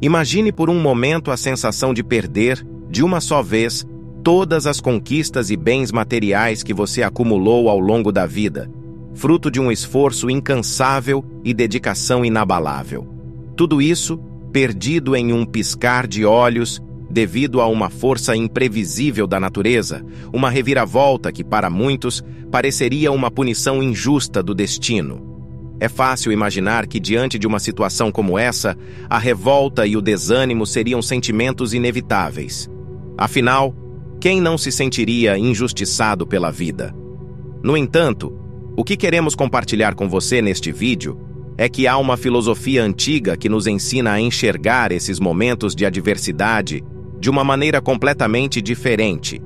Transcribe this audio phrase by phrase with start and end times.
[0.00, 3.86] Imagine por um momento a sensação de perder, de uma só vez,
[4.22, 8.70] todas as conquistas e bens materiais que você acumulou ao longo da vida,
[9.14, 13.06] fruto de um esforço incansável e dedicação inabalável.
[13.56, 14.18] Tudo isso
[14.52, 16.80] perdido em um piscar de olhos
[17.10, 23.82] devido a uma força imprevisível da natureza, uma reviravolta que, para muitos, pareceria uma punição
[23.82, 25.33] injusta do destino.
[25.80, 28.76] É fácil imaginar que, diante de uma situação como essa,
[29.08, 32.70] a revolta e o desânimo seriam sentimentos inevitáveis.
[33.18, 33.74] Afinal,
[34.20, 36.94] quem não se sentiria injustiçado pela vida?
[37.62, 38.32] No entanto,
[38.76, 41.18] o que queremos compartilhar com você neste vídeo
[41.56, 46.82] é que há uma filosofia antiga que nos ensina a enxergar esses momentos de adversidade
[47.20, 49.40] de uma maneira completamente diferente.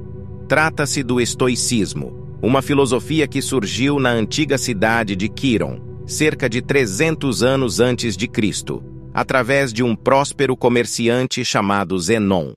[0.48, 7.42] Trata-se do estoicismo, uma filosofia que surgiu na antiga cidade de Quiron, cerca de 300
[7.42, 12.52] anos antes de Cristo, através de um próspero comerciante chamado Zenon.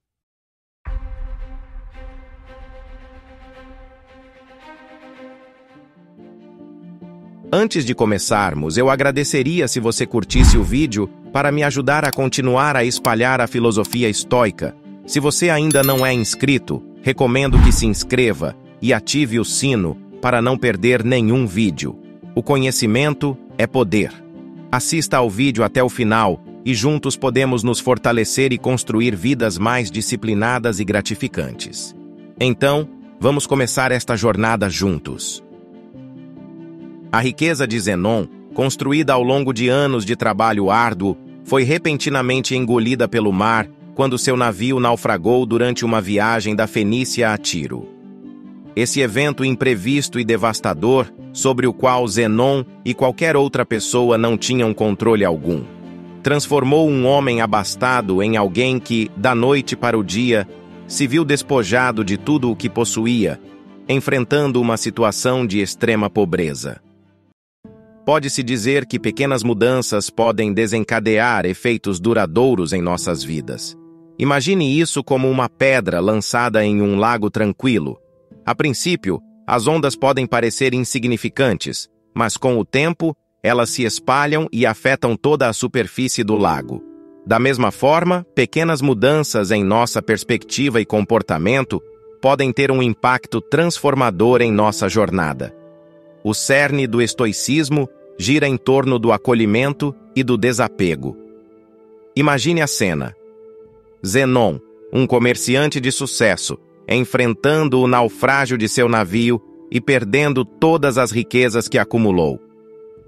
[7.52, 12.78] Antes de começarmos, eu agradeceria se você curtisse o vídeo para me ajudar a continuar
[12.78, 14.74] a espalhar a filosofia estoica.
[15.06, 20.42] Se você ainda não é inscrito, recomendo que se inscreva e ative o sino para
[20.42, 22.00] não perder nenhum vídeo.
[22.34, 24.12] O conhecimento é poder.
[24.72, 29.92] Assista ao vídeo até o final e juntos podemos nos fortalecer e construir vidas mais
[29.92, 31.96] disciplinadas e gratificantes.
[32.40, 32.90] Então,
[33.20, 35.44] vamos começar esta jornada juntos.
[37.12, 43.08] A riqueza de Zenon, construída ao longo de anos de trabalho árduo, foi repentinamente engolida
[43.08, 47.88] pelo mar quando seu navio naufragou durante uma viagem da Fenícia a Tiro.
[48.76, 54.74] Esse evento imprevisto e devastador, sobre o qual Zenon e qualquer outra pessoa não tinham
[54.74, 55.64] controle algum,
[56.22, 60.48] transformou um homem abastado em alguém que, da noite para o dia,
[60.88, 63.40] se viu despojado de tudo o que possuía,
[63.88, 66.82] enfrentando uma situação de extrema pobreza.
[68.06, 73.78] Pode-se dizer que pequenas mudanças podem desencadear efeitos duradouros em nossas vidas.
[74.18, 77.98] Imagine isso como uma pedra lançada em um lago tranquilo.
[78.46, 84.66] A princípio, as ondas podem parecer insignificantes, mas com o tempo, elas se espalham e
[84.66, 86.84] afetam toda a superfície do lago.
[87.26, 91.82] Da mesma forma, pequenas mudanças em nossa perspectiva e comportamento
[92.22, 95.56] podem ter um impacto transformador em nossa jornada.
[96.24, 101.18] O cerne do estoicismo gira em torno do acolhimento e do desapego.
[102.16, 103.16] Imagine a cena.
[104.06, 104.60] Zenon,
[104.94, 111.68] um comerciante de sucesso, enfrentando o naufrágio de seu navio e perdendo todas as riquezas
[111.68, 112.40] que acumulou.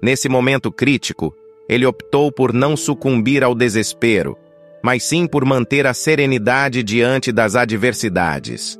[0.02, 1.34] Nesse momento crítico,
[1.68, 4.36] ele optou por não sucumbir ao desespero,
[4.82, 8.78] mas sim por manter a serenidade diante das adversidades.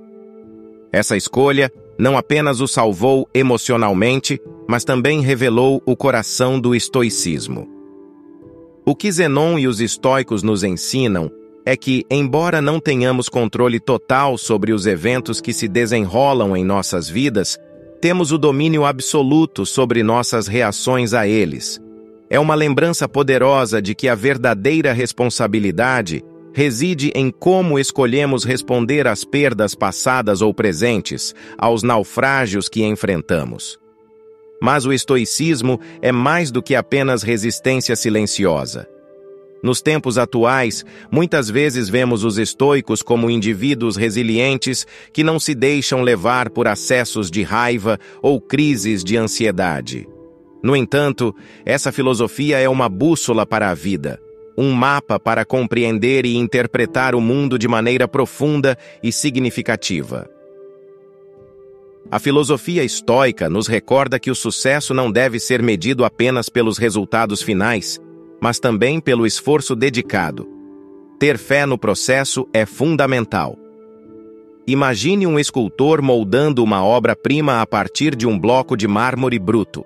[0.92, 7.68] Essa escolha não apenas o salvou emocionalmente, mas também revelou o coração do estoicismo.
[8.84, 11.30] O que Zenon e os estoicos nos ensinam
[11.64, 17.08] é que, embora não tenhamos controle total sobre os eventos que se desenrolam em nossas
[17.08, 17.58] vidas,
[18.00, 21.80] temos o domínio absoluto sobre nossas reações a eles.
[22.28, 26.22] É uma lembrança poderosa de que a verdadeira responsabilidade
[26.52, 33.78] reside em como escolhemos responder às perdas passadas ou presentes, aos naufrágios que enfrentamos.
[34.60, 38.88] Mas o estoicismo é mais do que apenas resistência silenciosa.
[39.64, 46.02] Nos tempos atuais, muitas vezes vemos os estoicos como indivíduos resilientes que não se deixam
[46.02, 50.06] levar por acessos de raiva ou crises de ansiedade.
[50.62, 54.20] No entanto, essa filosofia é uma bússola para a vida,
[54.54, 60.28] um mapa para compreender e interpretar o mundo de maneira profunda e significativa.
[62.10, 67.40] A filosofia estoica nos recorda que o sucesso não deve ser medido apenas pelos resultados
[67.40, 67.98] finais,
[68.44, 70.46] mas também pelo esforço dedicado.
[71.18, 73.58] Ter fé no processo é fundamental.
[74.66, 79.82] Imagine um escultor moldando uma obra-prima a partir de um bloco de mármore bruto.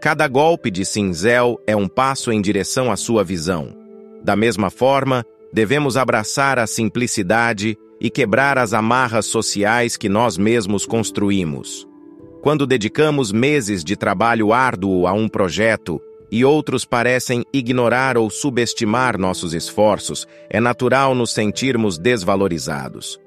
[0.00, 3.68] Cada golpe de cinzel é um passo em direção à sua visão.
[4.24, 10.84] Da mesma forma, devemos abraçar a simplicidade e quebrar as amarras sociais que nós mesmos
[10.84, 11.86] construímos.
[12.42, 16.00] Quando dedicamos meses de trabalho árduo a um projeto
[16.34, 23.20] e outros parecem ignorar ou subestimar nossos esforços, é natural nos sentirmos desvalorizados.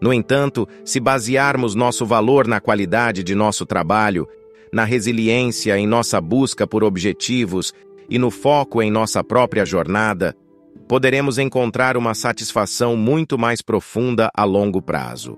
[0.00, 4.28] No entanto, se basearmos nosso valor na qualidade de nosso trabalho,
[4.72, 7.74] na resiliência em nossa busca por objetivos
[8.08, 10.32] e no foco em nossa própria jornada,
[10.86, 15.36] poderemos encontrar uma satisfação muito mais profunda a longo prazo.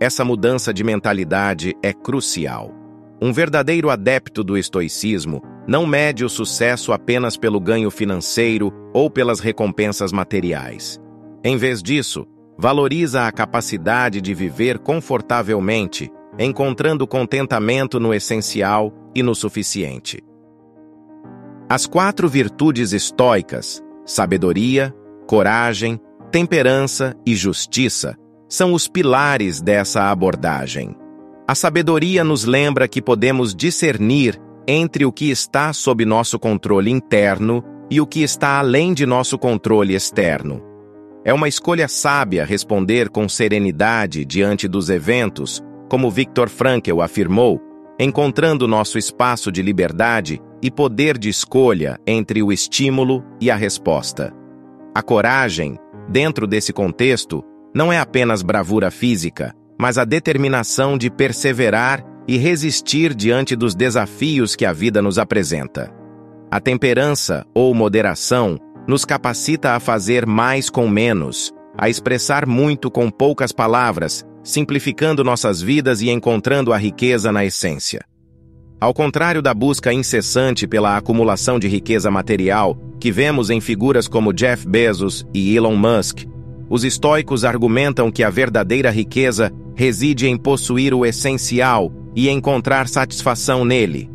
[0.00, 2.72] Essa mudança de mentalidade é crucial.
[3.20, 9.38] Um verdadeiro adepto do estoicismo não mede o sucesso apenas pelo ganho financeiro ou pelas
[9.38, 10.98] recompensas materiais.
[11.44, 12.26] Em vez disso,
[12.56, 20.24] valoriza a capacidade de viver confortavelmente, encontrando contentamento no essencial e no suficiente.
[21.68, 24.94] As quatro virtudes estoicas, sabedoria,
[25.26, 26.00] coragem,
[26.32, 28.16] temperança e justiça,
[28.48, 30.96] são os pilares dessa abordagem.
[31.46, 37.64] A sabedoria nos lembra que podemos discernir entre o que está sob nosso controle interno
[37.90, 40.62] e o que está além de nosso controle externo.
[41.24, 47.58] É uma escolha sábia responder com serenidade diante dos eventos, como Viktor Frankl afirmou,
[47.98, 54.34] encontrando nosso espaço de liberdade e poder de escolha entre o estímulo e a resposta.
[54.94, 55.78] A coragem,
[56.10, 57.42] dentro desse contexto,
[57.74, 64.54] não é apenas bravura física, mas a determinação de perseverar e resistir diante dos desafios
[64.54, 65.90] que a vida nos apresenta.
[66.50, 73.10] A temperança ou moderação nos capacita a fazer mais com menos, a expressar muito com
[73.10, 78.04] poucas palavras, simplificando nossas vidas e encontrando a riqueza na essência.
[78.80, 84.32] Ao contrário da busca incessante pela acumulação de riqueza material que vemos em figuras como
[84.32, 86.24] Jeff Bezos e Elon Musk,
[86.70, 93.64] os estoicos argumentam que a verdadeira riqueza reside em possuir o essencial e encontrar satisfação
[93.64, 94.10] nele.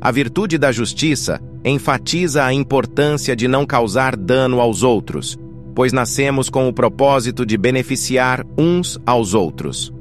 [0.00, 5.38] A virtude da justiça enfatiza a importância de não causar dano aos outros,
[5.74, 9.92] pois nascemos com o propósito de beneficiar uns aos outros.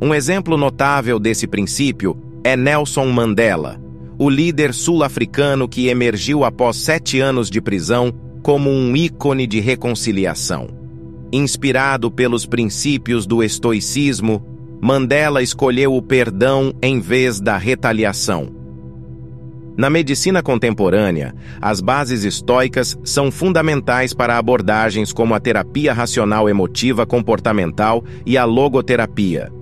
[0.00, 3.80] Um exemplo notável desse princípio é Nelson Mandela,
[4.18, 10.68] o líder sul-africano que emergiu após sete anos de prisão como um ícone de reconciliação.
[11.32, 18.54] Inspirado pelos princípios do estoicismo, Mandela escolheu o perdão em vez da retaliação.
[19.76, 27.04] Na medicina contemporânea, as bases estoicas são fundamentais para abordagens como a terapia racional emotiva
[27.04, 29.52] comportamental e a logoterapia.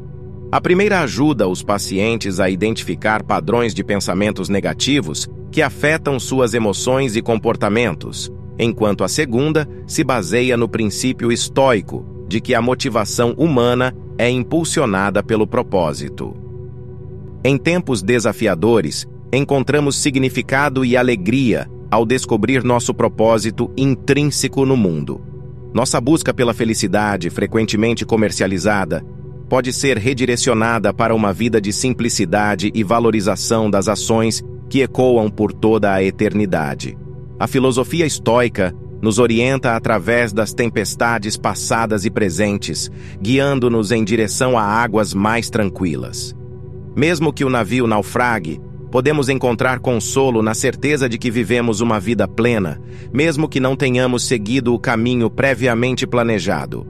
[0.53, 7.17] A primeira ajuda os pacientes a identificar padrões de pensamentos negativos que afetam suas emoções
[7.17, 13.93] e comportamentos, enquanto a segunda se baseia no princípio estoico de que a motivação humana
[14.19, 16.35] é impulsionada pelo propósito.
[17.45, 25.21] Em tempos desafiadores, encontramos significado e alegria ao descobrir nosso propósito intrínseco no mundo.
[25.73, 29.05] Nossa busca pela felicidade, frequentemente comercializada,
[29.49, 35.53] pode ser redirecionada para uma vida de simplicidade e valorização das ações que ecoam por
[35.53, 36.97] toda a eternidade.
[37.39, 38.75] A filosofia estoica
[39.05, 42.91] nos orienta através das tempestades passadas e presentes,
[43.21, 46.35] guiando-nos em direção a águas mais tranquilas.
[46.97, 48.59] Mesmo que o navio naufrague,
[48.91, 52.81] podemos encontrar consolo na certeza de que vivemos uma vida plena,
[53.13, 56.87] mesmo que não tenhamos seguido o caminho previamente planejado.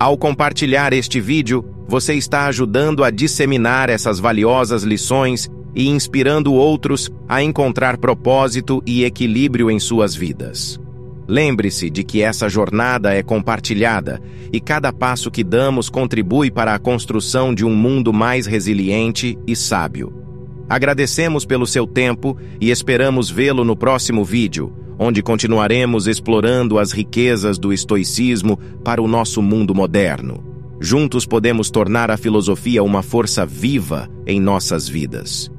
[0.00, 7.08] Ao compartilhar este vídeo, você está ajudando a disseminar essas valiosas lições e inspirando outros
[7.28, 10.82] a encontrar propósito e equilíbrio em suas vidas.
[11.26, 14.20] Lembre-se de que essa jornada é compartilhada
[14.52, 19.56] e cada passo que damos contribui para a construção de um mundo mais resiliente e
[19.56, 20.12] sábio.
[20.68, 27.58] Agradecemos pelo seu tempo e esperamos vê-lo no próximo vídeo, onde continuaremos explorando as riquezas
[27.58, 30.44] do estoicismo para o nosso mundo moderno.
[30.80, 35.53] Juntos podemos tornar a filosofia uma força viva em nossas vidas.